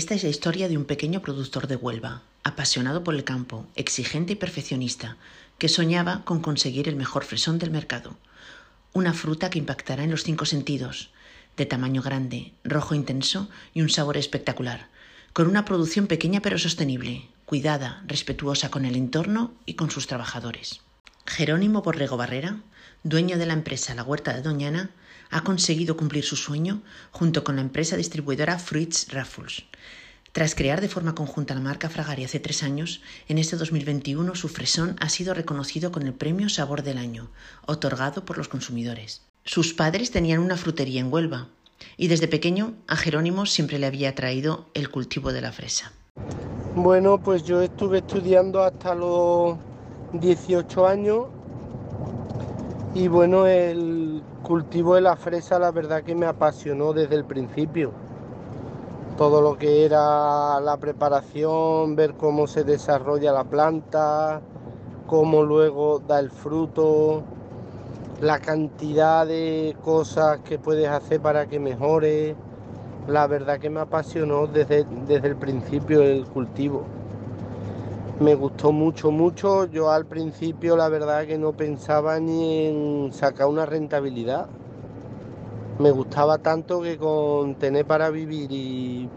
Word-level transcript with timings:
Esta 0.00 0.14
es 0.14 0.22
la 0.22 0.30
historia 0.30 0.66
de 0.66 0.78
un 0.78 0.86
pequeño 0.86 1.20
productor 1.20 1.66
de 1.66 1.76
Huelva, 1.76 2.22
apasionado 2.42 3.04
por 3.04 3.14
el 3.14 3.22
campo, 3.22 3.66
exigente 3.76 4.32
y 4.32 4.36
perfeccionista, 4.36 5.18
que 5.58 5.68
soñaba 5.68 6.24
con 6.24 6.40
conseguir 6.40 6.88
el 6.88 6.96
mejor 6.96 7.22
fresón 7.22 7.58
del 7.58 7.70
mercado. 7.70 8.16
Una 8.94 9.12
fruta 9.12 9.50
que 9.50 9.58
impactará 9.58 10.02
en 10.02 10.10
los 10.10 10.24
cinco 10.24 10.46
sentidos, 10.46 11.10
de 11.58 11.66
tamaño 11.66 12.00
grande, 12.00 12.54
rojo 12.64 12.94
intenso 12.94 13.50
y 13.74 13.82
un 13.82 13.90
sabor 13.90 14.16
espectacular, 14.16 14.88
con 15.34 15.46
una 15.46 15.66
producción 15.66 16.06
pequeña 16.06 16.40
pero 16.40 16.58
sostenible, 16.58 17.28
cuidada, 17.44 18.02
respetuosa 18.06 18.70
con 18.70 18.86
el 18.86 18.96
entorno 18.96 19.52
y 19.66 19.74
con 19.74 19.90
sus 19.90 20.06
trabajadores. 20.06 20.80
Jerónimo 21.26 21.82
Borrego 21.82 22.16
Barrera, 22.16 22.56
dueño 23.02 23.36
de 23.36 23.44
la 23.44 23.52
empresa 23.52 23.94
La 23.94 24.04
Huerta 24.04 24.32
de 24.32 24.40
Doñana, 24.40 24.88
ha 25.30 25.44
conseguido 25.44 25.96
cumplir 25.96 26.24
su 26.24 26.36
sueño 26.36 26.82
junto 27.10 27.44
con 27.44 27.56
la 27.56 27.62
empresa 27.62 27.96
distribuidora 27.96 28.58
Fruits 28.58 29.08
Raffles. 29.10 29.64
Tras 30.32 30.54
crear 30.54 30.80
de 30.80 30.88
forma 30.88 31.14
conjunta 31.14 31.54
la 31.54 31.60
marca 31.60 31.88
Fragari 31.90 32.24
hace 32.24 32.38
tres 32.38 32.62
años, 32.62 33.02
en 33.28 33.38
este 33.38 33.56
2021 33.56 34.34
su 34.36 34.48
fresón 34.48 34.96
ha 35.00 35.08
sido 35.08 35.34
reconocido 35.34 35.90
con 35.90 36.04
el 36.04 36.14
premio 36.14 36.48
Sabor 36.48 36.84
del 36.84 36.98
Año, 36.98 37.30
otorgado 37.66 38.24
por 38.24 38.38
los 38.38 38.46
consumidores. 38.46 39.22
Sus 39.44 39.74
padres 39.74 40.12
tenían 40.12 40.38
una 40.38 40.56
frutería 40.56 41.00
en 41.00 41.12
Huelva 41.12 41.48
y 41.96 42.08
desde 42.08 42.28
pequeño 42.28 42.74
a 42.86 42.96
Jerónimo 42.96 43.46
siempre 43.46 43.78
le 43.78 43.86
había 43.86 44.10
atraído 44.10 44.66
el 44.74 44.90
cultivo 44.90 45.32
de 45.32 45.40
la 45.40 45.50
fresa. 45.50 45.92
Bueno, 46.76 47.18
pues 47.18 47.42
yo 47.42 47.60
estuve 47.62 47.98
estudiando 47.98 48.62
hasta 48.62 48.94
los 48.94 49.58
18 50.12 50.86
años 50.86 51.26
y 52.94 53.08
bueno, 53.08 53.46
el 53.46 54.22
cultivo 54.42 54.94
de 54.94 55.00
la 55.00 55.16
fresa 55.16 55.58
la 55.58 55.70
verdad 55.70 56.02
que 56.02 56.14
me 56.14 56.26
apasionó 56.26 56.92
desde 56.92 57.14
el 57.14 57.24
principio. 57.24 57.92
Todo 59.16 59.42
lo 59.42 59.56
que 59.56 59.84
era 59.84 60.60
la 60.60 60.76
preparación, 60.78 61.94
ver 61.94 62.14
cómo 62.14 62.46
se 62.46 62.64
desarrolla 62.64 63.32
la 63.32 63.44
planta, 63.44 64.40
cómo 65.06 65.42
luego 65.42 65.98
da 65.98 66.18
el 66.18 66.30
fruto, 66.30 67.22
la 68.20 68.38
cantidad 68.38 69.26
de 69.26 69.76
cosas 69.84 70.40
que 70.40 70.58
puedes 70.58 70.88
hacer 70.88 71.20
para 71.20 71.46
que 71.46 71.60
mejore. 71.60 72.34
La 73.08 73.26
verdad 73.26 73.58
que 73.58 73.70
me 73.70 73.80
apasionó 73.80 74.46
desde, 74.46 74.86
desde 75.06 75.28
el 75.28 75.36
principio 75.36 76.02
el 76.02 76.26
cultivo 76.26 76.99
me 78.20 78.34
gustó 78.34 78.70
mucho, 78.70 79.10
mucho. 79.10 79.64
Yo 79.66 79.90
al 79.90 80.06
principio 80.06 80.76
la 80.76 80.88
verdad 80.88 81.26
que 81.26 81.38
no 81.38 81.52
pensaba 81.52 82.20
ni 82.20 82.66
en 82.66 83.12
sacar 83.12 83.48
una 83.48 83.66
rentabilidad. 83.66 84.48
Me 85.78 85.90
gustaba 85.90 86.38
tanto 86.38 86.82
que 86.82 86.98
con 86.98 87.54
tener 87.54 87.86
para 87.86 88.10
vivir 88.10 88.52
y, 88.52 89.08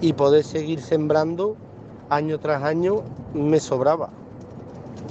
y 0.00 0.12
poder 0.12 0.44
seguir 0.44 0.80
sembrando 0.80 1.56
año 2.10 2.38
tras 2.40 2.64
año 2.64 3.02
me 3.32 3.60
sobraba. 3.60 4.10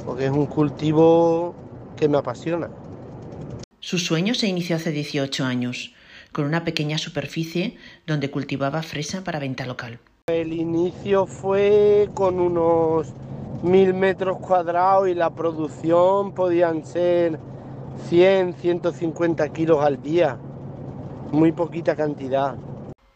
Porque 0.06 0.26
es 0.26 0.32
un 0.32 0.46
cultivo 0.46 1.56
que 1.96 2.10
me 2.10 2.18
apasiona. 2.18 2.70
Su 3.80 3.98
sueño 4.00 4.34
se 4.34 4.48
inició 4.48 4.76
hace 4.76 4.92
18 4.92 5.46
años, 5.46 5.94
con 6.34 6.44
una 6.44 6.66
pequeña 6.66 6.98
superficie 6.98 7.78
donde 8.06 8.30
cultivaba 8.30 8.84
fresa 8.84 9.24
para 9.24 9.40
venta 9.40 9.66
local. 9.66 10.00
El 10.28 10.54
inicio 10.54 11.28
fue 11.28 12.10
con 12.16 12.40
unos 12.40 13.14
mil 13.62 13.94
metros 13.94 14.40
cuadrados 14.40 15.08
y 15.08 15.14
la 15.14 15.30
producción 15.30 16.34
podían 16.34 16.84
ser 16.84 17.38
100, 18.10 18.56
150 18.56 19.48
kilos 19.50 19.86
al 19.86 20.02
día. 20.02 20.40
Muy 21.32 21.52
poquita 21.52 21.96
cantidad. 21.96 22.56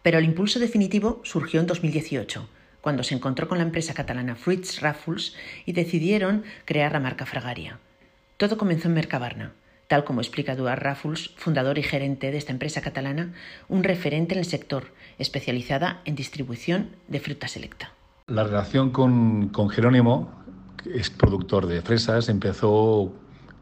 Pero 0.03 0.19
el 0.19 0.25
impulso 0.25 0.59
definitivo 0.59 1.19
surgió 1.23 1.59
en 1.59 1.65
2018, 1.65 2.47
cuando 2.79 3.01
se 3.01 3.15
encontró 3.15 3.47
con 3.47 3.57
la 3.57 3.63
empresa 3.63 3.95
catalana 3.95 4.35
Fruits 4.35 4.79
Raffles 4.79 5.35
y 5.65 5.71
decidieron 5.73 6.43
crear 6.65 6.91
la 6.91 6.99
marca 6.99 7.25
Fragaria. 7.25 7.79
Todo 8.37 8.55
comenzó 8.55 8.87
en 8.87 8.93
Mercabarna, 8.93 9.53
tal 9.89 10.03
como 10.03 10.21
explica 10.21 10.53
Eduard 10.53 10.81
Raffles, 10.83 11.31
fundador 11.35 11.79
y 11.79 11.83
gerente 11.83 12.29
de 12.29 12.37
esta 12.37 12.53
empresa 12.53 12.79
catalana, 12.79 13.33
un 13.67 13.83
referente 13.83 14.35
en 14.35 14.39
el 14.39 14.45
sector, 14.45 14.83
especializada 15.17 16.01
en 16.05 16.15
distribución 16.15 16.91
de 17.07 17.19
fruta 17.19 17.47
selecta. 17.47 17.91
La 18.27 18.43
relación 18.43 18.91
con, 18.91 19.51
Jerónimo, 19.71 20.29
que 20.77 20.95
es 20.95 21.09
productor 21.09 21.65
de 21.65 21.81
fresas, 21.81 22.29
empezó 22.29 23.11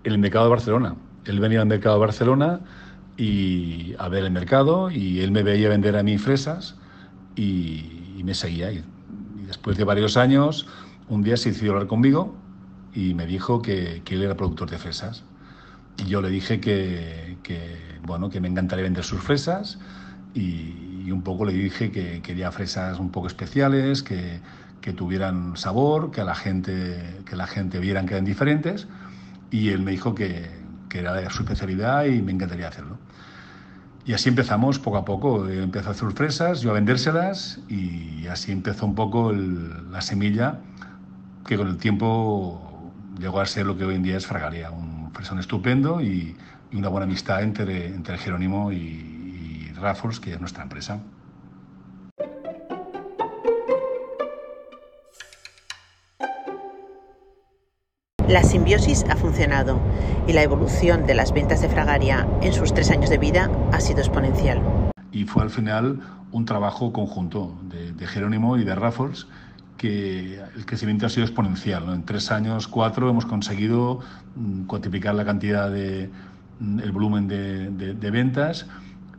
en 0.03 0.11
el 0.11 0.19
mercado 0.19 0.45
de 0.45 0.51
Barcelona. 0.51 0.95
Él 1.23 1.39
venía 1.39 1.61
al 1.61 1.67
mercado 1.67 1.95
de 1.95 2.01
Barcelona 2.01 2.59
y 3.15 3.95
a 3.97 4.09
ver 4.09 4.25
el 4.25 4.31
mercado 4.31 4.91
y 4.91 5.21
él 5.21 5.31
me 5.31 5.43
veía 5.43 5.69
vender 5.69 5.95
a 5.95 6.03
mí 6.03 6.17
fresas 6.17 6.75
y, 7.37 8.21
me 8.25 8.33
seguía. 8.33 8.73
Y, 8.73 8.83
después 9.45 9.77
de 9.77 9.85
varios 9.85 10.17
años, 10.17 10.67
un 11.07 11.23
día 11.23 11.37
se 11.37 11.51
decidió 11.51 11.71
hablar 11.71 11.87
conmigo 11.87 12.35
y 12.93 13.13
me 13.13 13.25
dijo 13.25 13.61
que, 13.61 14.01
que 14.03 14.15
él 14.15 14.23
era 14.23 14.35
productor 14.35 14.69
de 14.69 14.77
fresas. 14.77 15.23
Y 15.97 16.05
yo 16.05 16.21
le 16.21 16.29
dije 16.29 16.59
que, 16.59 17.37
bueno, 18.03 18.29
que 18.29 18.39
me 18.39 18.47
encantaría 18.47 18.83
vender 18.83 19.03
sus 19.03 19.21
fresas 19.21 19.79
y, 20.33 20.83
un 21.11 21.21
poco 21.21 21.45
le 21.45 21.53
dije 21.53 21.89
que 21.89 22.21
quería 22.21 22.51
fresas 22.51 22.99
un 22.99 23.11
poco 23.11 23.27
especiales, 23.27 24.03
que, 24.03 24.41
que, 24.81 24.91
tuvieran 24.91 25.55
sabor, 25.55 26.11
que 26.11 26.19
a 26.19 26.25
la 26.25 26.35
gente, 26.35 27.21
que 27.25 27.37
la 27.37 27.47
gente 27.47 27.79
vieran 27.79 28.05
que 28.05 28.15
eran 28.15 28.25
diferentes 28.25 28.87
y 29.49 29.69
él 29.69 29.81
me 29.83 29.91
dijo 29.91 30.13
que, 30.13 30.49
que 30.89 30.99
era 30.99 31.29
su 31.29 31.43
especialidad 31.43 32.05
y 32.05 32.21
me 32.21 32.33
encantaría 32.33 32.67
hacerlo. 32.67 32.97
Y 34.05 34.13
así 34.13 34.29
empezamos 34.29 34.79
poco 34.79 34.97
a 34.97 35.05
poco. 35.05 35.47
Empezó 35.49 35.89
a 35.89 35.91
hacer 35.91 36.11
fresas, 36.11 36.61
yo 36.61 36.71
a 36.71 36.73
vendérselas 36.73 37.59
y 37.67 38.27
así 38.27 38.51
empezó 38.51 38.85
un 38.85 38.95
poco 38.95 39.31
la 39.31 40.01
semilla 40.01 40.59
que 41.45 41.57
con 41.57 41.67
el 41.67 41.77
tiempo 41.77 42.91
llegó 43.19 43.39
a 43.39 43.45
ser 43.45 43.65
lo 43.65 43.77
que 43.77 43.85
hoy 43.85 43.95
en 43.95 44.03
día 44.03 44.17
es 44.17 44.25
Fragaria, 44.25 44.71
un 44.71 44.96
persona 45.17 45.41
estupendo 45.41 45.99
y, 45.99 46.37
una 46.73 46.89
buena 46.89 47.05
amistad 47.05 47.41
entre, 47.43 47.87
entre 47.87 48.17
Jerónimo 48.17 48.71
y, 48.71 48.75
y 48.75 49.73
Raffles, 49.73 50.19
que 50.19 50.33
es 50.33 50.39
nuestra 50.39 50.63
empresa. 50.63 50.99
La 58.27 58.43
simbiosis 58.43 59.05
ha 59.09 59.15
funcionado 59.15 59.79
y 60.27 60.33
la 60.33 60.43
evolución 60.43 61.07
de 61.07 61.15
las 61.15 61.31
ventas 61.31 61.61
de 61.61 61.69
Fragaria 61.69 62.27
en 62.41 62.51
sus 62.51 62.73
tres 62.73 62.91
años 62.91 63.09
de 63.09 63.17
vida 63.17 63.49
ha 63.71 63.79
sido 63.79 63.99
exponencial. 63.99 64.61
Y 65.13 65.23
fue 65.23 65.41
al 65.41 65.49
final 65.49 66.01
un 66.33 66.43
trabajo 66.43 66.91
conjunto 66.91 67.57
de, 67.63 67.93
de 67.93 68.07
Jerónimo 68.07 68.57
y 68.57 68.65
de 68.65 68.75
Raffles 68.75 69.27
que 69.77 70.39
el 70.55 70.65
crecimiento 70.65 71.05
ha 71.05 71.09
sido 71.09 71.25
exponencial. 71.25 71.83
En 71.93 72.03
tres 72.03 72.31
años, 72.31 72.67
cuatro, 72.67 73.09
hemos 73.09 73.25
conseguido 73.25 73.99
mm, 74.35 74.63
cuantificar 74.63 75.15
la 75.15 75.23
cantidad 75.23 75.69
de 75.69 76.09
mm, 76.59 76.79
el 76.79 76.91
volumen 76.91 77.27
de, 77.27 78.11
ventas 78.11 78.65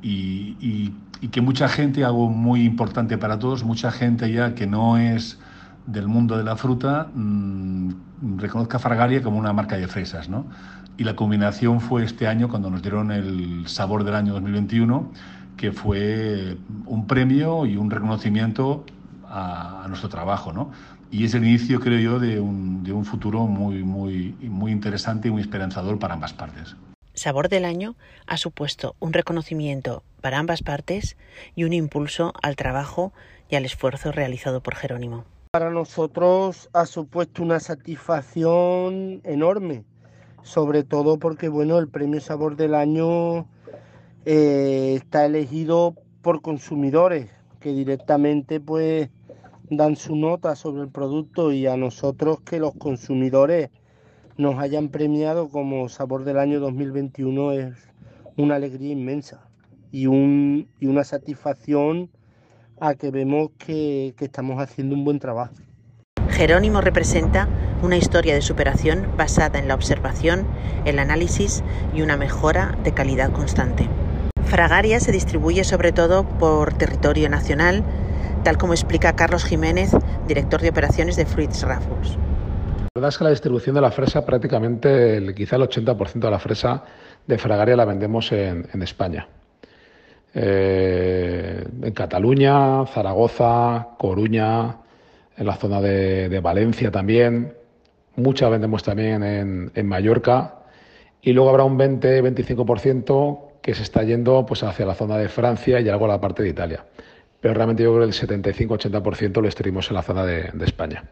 y, 0.02 0.92
que 1.30 1.40
mucha 1.40 1.68
gente, 1.68 2.04
algo 2.04 2.28
muy 2.28 2.64
importante 2.64 3.18
para 3.18 3.38
todos, 3.38 3.64
mucha 3.64 3.90
gente 3.90 4.30
ya 4.32 4.54
que 4.54 4.66
no 4.66 4.98
es 4.98 5.38
del 5.86 6.06
mundo 6.06 6.36
de 6.36 6.44
la 6.44 6.56
fruta, 6.56 7.08
mm, 7.14 7.90
reconozca 8.36 8.78
Fargaria 8.78 9.22
como 9.22 9.38
una 9.38 9.52
marca 9.52 9.76
de 9.76 9.86
fresas. 9.88 10.28
¿no? 10.28 10.46
Y 10.96 11.04
la 11.04 11.14
combinación 11.14 11.80
fue 11.80 12.04
este 12.04 12.26
año 12.26 12.48
cuando 12.48 12.70
nos 12.70 12.82
dieron 12.82 13.12
el 13.12 13.66
sabor 13.66 14.04
del 14.04 14.14
año 14.14 14.32
2021, 14.34 15.12
que 15.56 15.72
fue 15.72 16.56
un 16.86 17.06
premio 17.06 17.66
y 17.66 17.76
un 17.76 17.90
reconocimiento 17.90 18.84
a, 19.28 19.86
nuestro 19.88 20.08
trabajo, 20.08 20.52
¿no? 20.52 20.70
Y 21.10 21.24
es 21.24 21.34
el 21.34 21.44
inicio, 21.44 21.80
creo 21.80 21.98
yo, 21.98 22.18
de 22.18 22.40
un, 22.40 22.82
de 22.82 22.92
un 22.92 23.04
futuro 23.04 23.46
muy, 23.46 23.82
muy, 23.82 24.34
muy 24.40 24.72
interesante 24.72 25.28
y 25.28 25.30
muy 25.30 25.42
esperanzador 25.42 25.98
para 25.98 26.14
ambas 26.14 26.32
partes. 26.32 26.76
Sabor 27.14 27.48
del 27.48 27.64
Año 27.64 27.96
ha 28.26 28.36
supuesto 28.36 28.94
un 29.00 29.12
reconocimiento 29.12 30.02
para 30.20 30.38
ambas 30.38 30.62
partes 30.62 31.16
y 31.54 31.64
un 31.64 31.72
impulso 31.72 32.32
al 32.42 32.56
trabajo 32.56 33.12
y 33.50 33.56
al 33.56 33.64
esfuerzo 33.64 34.12
realizado 34.12 34.62
por 34.62 34.74
Jerónimo. 34.76 35.24
Para 35.50 35.70
nosotros 35.70 36.68
ha 36.74 36.86
supuesto 36.86 37.42
una 37.42 37.58
satisfacción 37.58 39.20
enorme, 39.24 39.84
sobre 40.42 40.84
todo 40.84 41.18
porque 41.18 41.48
bueno, 41.48 41.78
el 41.78 41.88
premio 41.88 42.20
Sabor 42.20 42.56
del 42.56 42.74
Año 42.74 43.46
eh, 44.26 44.94
está 44.96 45.24
elegido 45.24 45.94
por 46.22 46.42
consumidores 46.42 47.30
que 47.60 47.72
directamente 47.72 48.60
pues 48.60 49.08
dan 49.70 49.96
su 49.96 50.16
nota 50.16 50.56
sobre 50.56 50.82
el 50.82 50.88
producto 50.88 51.52
y 51.52 51.66
a 51.66 51.76
nosotros 51.76 52.40
que 52.40 52.58
los 52.58 52.74
consumidores 52.74 53.70
nos 54.36 54.58
hayan 54.58 54.88
premiado 54.88 55.48
como 55.48 55.88
sabor 55.88 56.24
del 56.24 56.38
año 56.38 56.60
2021 56.60 57.52
es 57.52 57.74
una 58.36 58.56
alegría 58.56 58.92
inmensa 58.92 59.48
y, 59.90 60.06
un, 60.06 60.68
y 60.80 60.86
una 60.86 61.04
satisfacción 61.04 62.10
a 62.80 62.94
que 62.94 63.10
vemos 63.10 63.50
que, 63.58 64.14
que 64.16 64.26
estamos 64.26 64.60
haciendo 64.60 64.94
un 64.94 65.04
buen 65.04 65.18
trabajo. 65.18 65.54
Jerónimo 66.30 66.80
representa 66.80 67.48
una 67.82 67.96
historia 67.96 68.34
de 68.34 68.42
superación 68.42 69.08
basada 69.16 69.58
en 69.58 69.66
la 69.66 69.74
observación, 69.74 70.46
el 70.84 70.98
análisis 70.98 71.64
y 71.94 72.02
una 72.02 72.16
mejora 72.16 72.78
de 72.84 72.92
calidad 72.92 73.32
constante. 73.32 73.88
Fragaria 74.48 74.98
se 74.98 75.12
distribuye 75.12 75.62
sobre 75.62 75.92
todo 75.92 76.24
por 76.24 76.72
territorio 76.72 77.28
nacional 77.28 77.84
tal 78.44 78.56
como 78.56 78.72
explica 78.72 79.14
Carlos 79.14 79.44
Jiménez, 79.44 79.90
director 80.26 80.60
de 80.60 80.70
operaciones 80.70 81.16
de 81.16 81.26
Fruits 81.26 81.62
Raffles. 81.62 82.16
La 82.94 83.00
verdad 83.00 83.08
es 83.10 83.18
que 83.18 83.24
la 83.24 83.30
distribución 83.30 83.74
de 83.74 83.80
la 83.82 83.90
fresa 83.90 84.24
prácticamente, 84.24 85.22
quizá 85.34 85.56
el 85.56 85.62
80% 85.62 86.18
de 86.18 86.30
la 86.30 86.38
fresa 86.38 86.82
de 87.26 87.36
Fragaria 87.36 87.76
la 87.76 87.84
vendemos 87.84 88.32
en, 88.32 88.66
España. 88.82 89.28
Eh, 90.34 91.64
en 91.82 91.92
Cataluña, 91.92 92.86
Zaragoza, 92.86 93.88
Coruña, 93.98 94.76
en 95.36 95.46
la 95.46 95.56
zona 95.56 95.80
de, 95.80 96.40
Valencia 96.40 96.90
también. 96.90 97.54
Mucha 98.16 98.48
vendemos 98.48 98.82
también 98.82 99.22
en, 99.22 99.70
en 99.74 99.86
Mallorca. 99.86 100.54
Y 101.20 101.32
luego 101.32 101.50
habrá 101.50 101.64
un 101.64 101.78
20-25% 101.78 103.47
que 103.68 103.74
se 103.74 103.82
está 103.82 104.02
yendo 104.02 104.46
pues, 104.46 104.62
hacia 104.62 104.86
la 104.86 104.94
zona 104.94 105.18
de 105.18 105.28
Francia 105.28 105.78
y 105.78 105.90
algo 105.90 106.06
a 106.06 106.08
la 106.08 106.18
parte 106.18 106.42
de 106.42 106.48
Italia. 106.48 106.86
Pero 107.38 107.52
realmente 107.52 107.82
yo 107.82 107.94
creo 107.94 108.08
que 108.08 108.14
el 108.14 108.46
75-80% 108.46 109.34
lo 109.34 109.42
distribuimos 109.42 109.90
en 109.90 109.94
la 109.94 110.02
zona 110.02 110.24
de, 110.24 110.48
de 110.54 110.64
España. 110.64 111.04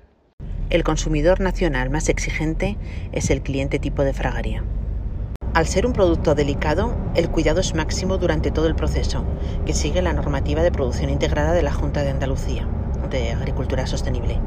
El 0.70 0.82
consumidor 0.82 1.41
nacional 1.41 1.91
más 1.91 2.08
exigente 2.08 2.79
es 3.12 3.29
el 3.29 3.43
cliente 3.43 3.79
tipo 3.79 4.05
de 4.05 4.14
fragaria. 4.14 4.64
Al 5.53 5.67
ser 5.67 5.85
un 5.85 5.93
producto 5.93 6.35
delicado, 6.35 6.97
el 7.14 7.29
cuidado 7.29 7.61
es 7.61 7.75
máximo 7.75 8.17
durante 8.17 8.50
todo 8.50 8.69
el 8.69 8.75
proceso, 8.75 9.23
que 9.67 9.75
sigue 9.75 10.00
la 10.00 10.14
normativa 10.14 10.62
de 10.62 10.73
producción 10.73 11.11
integrada 11.11 11.52
de 11.52 11.62
la 11.62 11.75
Junta 11.75 12.05
de 12.05 12.09
Andalucía 12.09 12.67
de 13.11 13.32
Agricultura 13.32 13.87
Sostenible. 13.87 14.41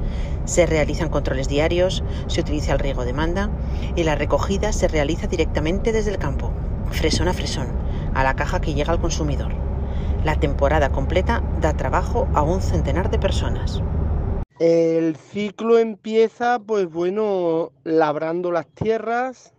Se 0.46 0.66
realizan 0.66 1.10
controles 1.10 1.48
diarios, 1.48 2.04
se 2.26 2.42
utiliza 2.42 2.74
el 2.74 2.80
riego 2.80 3.06
de 3.06 3.14
manda 3.14 3.52
y 3.96 4.04
la 4.04 4.16
recogida 4.16 4.74
se 4.74 4.88
realiza 4.88 5.28
directamente 5.28 5.92
desde 5.92 6.12
el 6.12 6.18
campo, 6.18 6.52
fresón 6.92 7.30
a 7.30 7.34
fresón, 7.34 7.68
a 8.14 8.24
la 8.24 8.36
caja 8.36 8.60
que 8.60 8.74
llega 8.74 8.94
al 8.94 9.00
consumidor. 9.00 9.52
La 10.24 10.36
temporada 10.36 10.90
completa 10.90 11.42
da 11.62 11.74
trabajo 11.74 12.28
a 12.34 12.42
un 12.42 12.62
centenar 12.62 13.10
de 13.10 13.20
personas. 13.20 13.82
El 14.60 15.16
ciclo 15.16 15.78
empieza, 15.78 16.60
pues 16.60 16.90
bueno, 16.92 17.72
labrando 17.86 18.52
las 18.52 18.68
tierras 18.68 19.54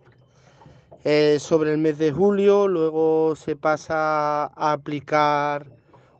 eh, 1.03 1.37
sobre 1.39 1.71
el 1.71 1.79
mes 1.79 1.97
de 1.97 2.11
julio, 2.11 2.67
luego 2.67 3.35
se 3.35 3.55
pasa 3.55 4.43
a 4.45 4.71
aplicar 4.71 5.65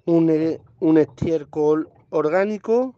un, 0.05 0.59
un 0.79 0.97
estiércol 0.97 1.89
orgánico. 2.09 2.95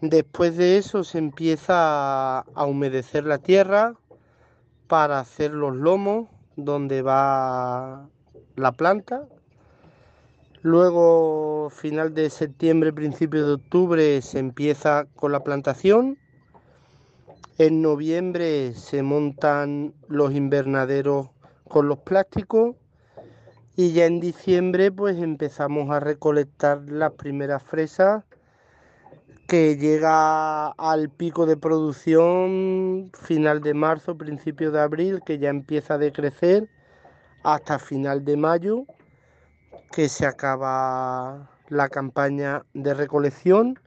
Después 0.00 0.56
de 0.56 0.78
eso 0.78 1.04
se 1.04 1.18
empieza 1.18 2.40
a 2.40 2.64
humedecer 2.66 3.24
la 3.24 3.38
tierra 3.38 3.94
para 4.88 5.20
hacer 5.20 5.52
los 5.52 5.74
lomos 5.76 6.28
donde 6.56 7.02
va 7.02 8.08
la 8.56 8.72
planta. 8.72 9.26
Luego, 10.62 11.70
final 11.70 12.14
de 12.14 12.30
septiembre, 12.30 12.92
principio 12.92 13.46
de 13.46 13.52
octubre, 13.54 14.22
se 14.22 14.38
empieza 14.38 15.06
con 15.16 15.32
la 15.32 15.40
plantación. 15.40 16.18
En 17.58 17.82
noviembre 17.82 18.74
se 18.74 19.02
montan 19.02 19.94
los 20.08 20.32
invernaderos 20.32 21.28
con 21.68 21.88
los 21.88 21.98
plásticos 21.98 22.76
y 23.76 23.92
ya 23.92 24.06
en 24.06 24.20
diciembre 24.20 24.90
pues 24.90 25.18
empezamos 25.18 25.90
a 25.90 26.00
recolectar 26.00 26.82
las 26.88 27.12
primeras 27.12 27.62
fresas 27.62 28.24
que 29.46 29.76
llega 29.76 30.68
al 30.68 31.10
pico 31.10 31.46
de 31.46 31.56
producción 31.56 33.10
final 33.12 33.60
de 33.60 33.74
marzo, 33.74 34.16
principio 34.16 34.70
de 34.72 34.80
abril, 34.80 35.20
que 35.24 35.38
ya 35.38 35.50
empieza 35.50 35.94
a 35.94 35.98
decrecer 35.98 36.68
hasta 37.44 37.78
final 37.78 38.24
de 38.24 38.36
mayo, 38.36 38.84
que 39.92 40.08
se 40.08 40.26
acaba 40.26 41.50
la 41.68 41.88
campaña 41.88 42.64
de 42.74 42.94
recolección 42.94 43.78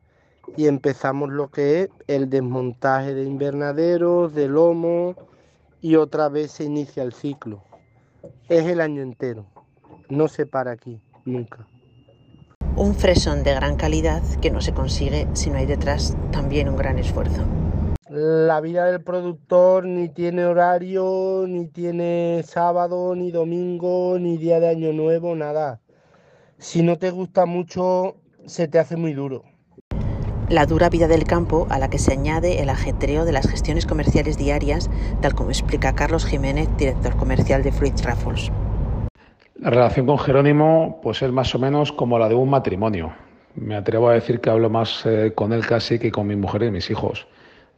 y 0.55 0.67
empezamos 0.67 1.29
lo 1.29 1.49
que 1.49 1.81
es 1.81 1.89
el 2.07 2.29
desmontaje 2.29 3.13
de 3.13 3.23
invernaderos, 3.23 4.33
de 4.33 4.47
lomo 4.47 5.15
y 5.81 5.95
otra 5.95 6.29
vez 6.29 6.51
se 6.51 6.63
inicia 6.63 7.03
el 7.03 7.13
ciclo. 7.13 7.63
Es 8.47 8.65
el 8.65 8.79
año 8.79 9.01
entero, 9.01 9.45
no 10.09 10.27
se 10.27 10.45
para 10.45 10.71
aquí, 10.71 11.01
nunca. 11.25 11.67
Un 12.75 12.93
fresón 12.93 13.43
de 13.43 13.55
gran 13.55 13.75
calidad 13.75 14.21
que 14.39 14.51
no 14.51 14.61
se 14.61 14.73
consigue 14.73 15.27
si 15.33 15.49
no 15.49 15.57
hay 15.57 15.65
detrás 15.65 16.15
también 16.31 16.69
un 16.69 16.77
gran 16.77 16.99
esfuerzo. 16.99 17.43
La 18.09 18.61
vida 18.61 18.85
del 18.85 19.03
productor 19.03 19.83
ni 19.83 20.07
tiene 20.07 20.45
horario, 20.45 21.43
ni 21.45 21.67
tiene 21.67 22.41
sábado, 22.45 23.13
ni 23.15 23.31
domingo, 23.31 24.17
ni 24.17 24.37
día 24.37 24.61
de 24.61 24.69
año 24.69 24.93
nuevo, 24.93 25.35
nada. 25.35 25.81
Si 26.57 26.83
no 26.83 26.97
te 26.97 27.11
gusta 27.11 27.45
mucho, 27.45 28.15
se 28.45 28.69
te 28.69 28.79
hace 28.79 28.95
muy 28.95 29.13
duro. 29.13 29.43
La 30.47 30.65
dura 30.65 30.89
vida 30.89 31.09
del 31.09 31.25
campo 31.25 31.67
a 31.69 31.79
la 31.79 31.89
que 31.89 31.99
se 31.99 32.13
añade 32.13 32.61
el 32.61 32.69
ajetreo 32.69 33.25
de 33.25 33.33
las 33.33 33.45
gestiones 33.45 33.85
comerciales 33.85 34.37
diarias, 34.37 34.89
tal 35.21 35.35
como 35.35 35.49
explica 35.49 35.93
Carlos 35.93 36.25
Jiménez, 36.25 36.69
director 36.77 37.17
comercial 37.17 37.61
de 37.61 37.73
Fruits 37.73 38.05
Raffles. 38.05 38.49
La 39.55 39.69
relación 39.69 40.05
con 40.05 40.17
Jerónimo 40.17 41.01
pues 41.03 41.21
es 41.21 41.31
más 41.33 41.53
o 41.53 41.59
menos 41.59 41.91
como 41.91 42.17
la 42.17 42.29
de 42.29 42.35
un 42.35 42.49
matrimonio. 42.49 43.11
Me 43.55 43.75
atrevo 43.75 44.07
a 44.07 44.13
decir 44.13 44.39
que 44.39 44.49
hablo 44.49 44.69
más 44.69 45.05
eh, 45.05 45.33
con 45.35 45.51
él 45.51 45.67
casi 45.67 45.99
que 45.99 46.09
con 46.09 46.27
mi 46.27 46.37
mujer 46.37 46.63
y 46.63 46.71
mis 46.71 46.89
hijos. 46.89 47.27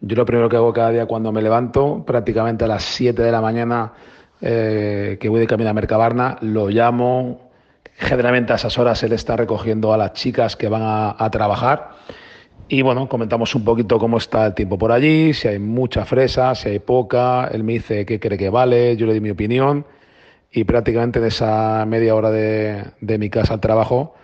Yo 0.02 0.16
lo 0.16 0.26
primero 0.26 0.50
que 0.50 0.56
hago 0.56 0.72
cada 0.74 0.92
día 0.92 1.06
cuando 1.06 1.32
me 1.32 1.42
levanto, 1.42 2.04
prácticamente 2.06 2.66
a 2.66 2.68
las 2.68 2.84
7 2.84 3.22
de 3.22 3.32
la 3.32 3.42
mañana 3.42 3.94
eh, 4.42 5.18
que 5.20 5.30
voy 5.30 5.42
de 5.42 5.48
camino 5.48 5.70
a 5.70 5.74
Mercabarna, 5.74 6.38
lo 6.42 6.70
llamo. 6.70 7.50
Generalmente 7.96 8.54
a 8.54 8.56
esas 8.56 8.78
horas 8.78 9.04
él 9.04 9.12
está 9.12 9.36
recogiendo 9.36 9.94
a 9.94 9.98
las 9.98 10.14
chicas 10.14 10.56
que 10.56 10.70
van 10.70 10.84
a, 10.84 11.16
a 11.18 11.30
trabajar. 11.30 11.90
Y 12.70 12.82
bueno, 12.82 13.10
comentamos 13.10 13.56
un 13.56 13.66
poquito 13.66 13.98
cómo 13.98 14.18
está 14.18 14.46
el 14.46 14.54
tiempo 14.54 14.78
por 14.78 14.92
allí, 14.92 15.34
si 15.34 15.48
hay 15.48 15.60
mucha 15.60 16.06
fresa, 16.06 16.56
si 16.56 16.70
hay 16.70 16.80
poca. 16.80 17.50
Él 17.52 17.64
me 17.64 17.74
dice 17.74 18.06
qué 18.06 18.20
cree 18.20 18.38
que 18.38 18.50
vale, 18.50 18.96
yo 18.96 19.06
le 19.06 19.14
doy 19.14 19.22
mi 19.22 19.32
opinión 19.32 19.86
y 20.52 20.64
prácticamente 20.64 21.20
en 21.20 21.26
esa 21.26 21.86
media 21.86 22.16
hora 22.16 22.32
de, 22.32 22.84
de, 23.02 23.18
mi 23.18 23.30
casa 23.30 23.54
al 23.54 23.60
trabajo, 23.60 24.16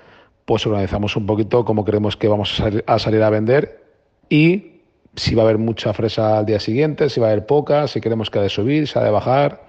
pues 0.46 0.66
organizamos 0.66 1.16
un 1.16 1.26
poquito 1.26 1.66
cómo 1.66 1.86
creemos 1.86 2.18
que 2.18 2.28
vamos 2.28 2.60
a 2.60 3.00
salir, 3.00 3.24
a 3.24 3.30
vender 3.30 3.84
y 4.30 4.75
si 5.16 5.36
va 5.36 5.44
a 5.44 5.46
haber 5.46 5.58
mucha 5.58 5.94
fresa 5.94 6.38
al 6.38 6.46
día 6.46 6.60
siguiente, 6.60 7.10
si 7.10 7.20
va 7.20 7.28
a 7.28 7.32
haber 7.32 7.46
poca, 7.46 7.88
si 7.88 8.02
queremos 8.02 8.30
que 8.30 8.40
ha 8.40 8.42
de 8.42 8.50
subir, 8.50 8.88
si 8.88 8.98
ha 9.00 9.04
de 9.04 9.12
bajar. 9.12 9.64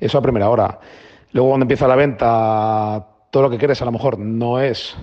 Eso 0.00 0.18
a 0.18 0.22
primera 0.22 0.48
hora. 0.50 0.78
Luego 1.32 1.50
cuando 1.50 1.64
empieza 1.64 1.88
la 1.88 1.96
venta, 1.96 3.06
todo 3.30 3.42
lo 3.44 3.50
que 3.50 3.58
quieres 3.58 3.80
a 3.82 3.84
lo 3.84 3.92
mejor 3.92 4.18
no 4.18 4.60
es 4.60 4.96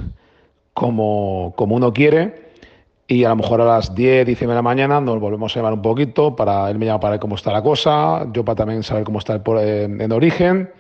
como, 0.73 1.53
como 1.55 1.75
uno 1.75 1.91
quiere 1.91 2.51
y 3.07 3.25
a 3.25 3.29
lo 3.29 3.35
mejor 3.35 3.59
a 3.59 3.65
las 3.65 3.93
10, 3.93 4.25
10 4.25 4.39
de 4.39 4.47
la 4.47 4.61
mañana 4.61 5.01
nos 5.01 5.19
volvemos 5.19 5.53
a 5.53 5.59
llamar 5.59 5.73
un 5.73 5.81
poquito 5.81 6.33
para 6.33 6.69
él 6.69 6.77
me 6.77 6.85
llama 6.85 7.01
para 7.01 7.11
ver 7.11 7.19
cómo 7.19 7.35
está 7.35 7.51
la 7.51 7.61
cosa, 7.61 8.25
yo 8.31 8.45
para 8.45 8.55
también 8.55 8.83
saber 8.83 9.03
cómo 9.03 9.19
está 9.19 9.33
el, 9.33 9.41
en, 9.57 9.99
en, 9.99 10.11
origen 10.13 10.71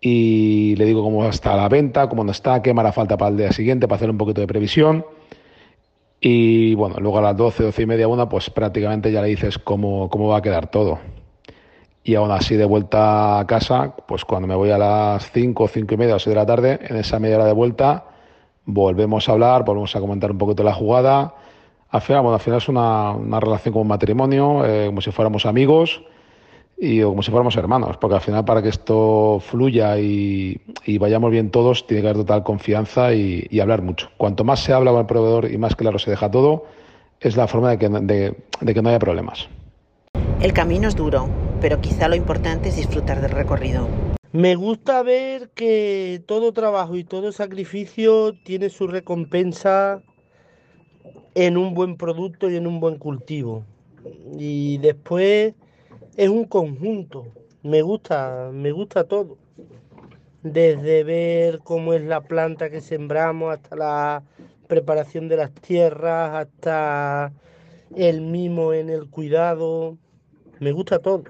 y 0.00 0.74
le 0.74 0.86
digo 0.86 1.04
cómo 1.04 1.28
está 1.28 1.54
la 1.54 1.68
venta, 1.68 2.08
cómo 2.08 2.24
no 2.24 2.32
está, 2.32 2.60
qué 2.62 2.74
me 2.74 2.80
hará 2.80 2.90
falta 2.90 3.16
para 3.16 3.30
el 3.30 3.36
día 3.36 3.52
siguiente 3.52 3.86
para 3.86 3.96
hacer 3.96 4.10
un 4.10 4.18
poquito 4.18 4.40
de 4.40 4.48
previsión. 4.48 5.06
Y 6.24 6.76
bueno, 6.76 6.94
luego 7.00 7.18
a 7.18 7.22
las 7.22 7.36
12, 7.36 7.64
12 7.64 7.82
y 7.82 7.86
media, 7.86 8.06
una, 8.06 8.28
pues 8.28 8.48
prácticamente 8.48 9.10
ya 9.10 9.20
le 9.20 9.28
dices 9.28 9.58
cómo, 9.58 10.08
cómo 10.08 10.28
va 10.28 10.36
a 10.36 10.42
quedar 10.42 10.68
todo. 10.68 11.00
Y 12.04 12.14
aún 12.14 12.30
así, 12.30 12.54
de 12.54 12.64
vuelta 12.64 13.40
a 13.40 13.46
casa, 13.48 13.96
pues 14.06 14.24
cuando 14.24 14.46
me 14.46 14.54
voy 14.54 14.70
a 14.70 14.78
las 14.78 15.32
5, 15.32 15.66
5 15.66 15.94
y 15.94 15.96
media 15.96 16.14
o 16.14 16.20
6 16.20 16.32
de 16.32 16.40
la 16.40 16.46
tarde, 16.46 16.78
en 16.80 16.96
esa 16.96 17.18
media 17.18 17.36
hora 17.36 17.46
de 17.46 17.52
vuelta, 17.52 18.04
volvemos 18.64 19.28
a 19.28 19.32
hablar, 19.32 19.64
volvemos 19.64 19.96
a 19.96 20.00
comentar 20.00 20.30
un 20.30 20.38
poquito 20.38 20.62
la 20.62 20.74
jugada, 20.74 21.34
al 21.90 22.00
final, 22.00 22.22
bueno, 22.22 22.34
al 22.36 22.40
final 22.40 22.58
es 22.58 22.68
una, 22.68 23.10
una 23.10 23.40
relación 23.40 23.72
como 23.72 23.82
un 23.82 23.88
matrimonio, 23.88 24.64
eh, 24.64 24.86
como 24.86 25.00
si 25.00 25.10
fuéramos 25.10 25.44
amigos 25.44 26.02
y 26.84 27.00
como 27.00 27.22
si 27.22 27.30
fuéramos 27.30 27.56
hermanos, 27.56 27.96
porque 27.96 28.16
al 28.16 28.20
final 28.20 28.44
para 28.44 28.60
que 28.60 28.68
esto 28.68 29.38
fluya 29.38 29.96
y, 30.00 30.60
y 30.84 30.98
vayamos 30.98 31.30
bien 31.30 31.52
todos, 31.52 31.86
tiene 31.86 32.02
que 32.02 32.08
haber 32.08 32.22
total 32.22 32.42
confianza 32.42 33.14
y, 33.14 33.46
y, 33.48 33.60
hablar 33.60 33.82
mucho. 33.82 34.10
Cuanto 34.16 34.42
más 34.42 34.64
se 34.64 34.72
habla 34.72 34.90
con 34.90 34.98
el 34.98 35.06
proveedor 35.06 35.48
y 35.48 35.58
más 35.58 35.76
claro 35.76 36.00
se 36.00 36.10
deja 36.10 36.28
todo, 36.28 36.64
es 37.20 37.36
la 37.36 37.46
forma 37.46 37.70
de 37.70 37.78
que, 37.78 37.88
de, 37.88 38.36
de 38.60 38.74
que 38.74 38.82
no 38.82 38.88
haya 38.88 38.98
problemas. 38.98 39.48
El 40.40 40.52
camino 40.52 40.88
es 40.88 40.96
duro, 40.96 41.28
pero 41.60 41.80
quizá 41.80 42.08
lo 42.08 42.16
importante 42.16 42.70
es 42.70 42.74
disfrutar 42.74 43.20
del 43.20 43.30
recorrido. 43.30 43.86
Me 44.32 44.56
gusta 44.56 45.04
ver 45.04 45.50
que 45.50 46.20
todo 46.26 46.52
trabajo 46.52 46.96
y 46.96 47.04
todo 47.04 47.30
sacrificio 47.30 48.34
tiene 48.42 48.70
su 48.70 48.88
recompensa 48.88 50.02
en 51.36 51.56
un 51.56 51.74
buen 51.74 51.96
producto 51.96 52.50
y 52.50 52.56
en 52.56 52.66
un 52.66 52.80
buen 52.80 52.98
cultivo. 52.98 53.62
Y 54.36 54.78
después 54.78 55.54
es 56.16 56.28
un 56.28 56.44
conjunto. 56.44 57.26
Me 57.62 57.82
gusta, 57.82 58.50
me 58.52 58.72
gusta 58.72 59.04
todo. 59.04 59.38
Desde 60.42 61.04
ver 61.04 61.60
cómo 61.60 61.94
es 61.94 62.02
la 62.02 62.20
planta 62.20 62.70
que 62.70 62.80
sembramos 62.80 63.54
hasta 63.54 63.76
la 63.76 64.22
preparación 64.66 65.28
de 65.28 65.36
las 65.36 65.52
tierras, 65.52 66.46
hasta 66.46 67.32
el 67.94 68.20
mimo 68.20 68.72
en 68.72 68.90
el 68.90 69.08
cuidado. 69.08 69.96
Me 70.58 70.72
gusta 70.72 70.98
todo. 70.98 71.24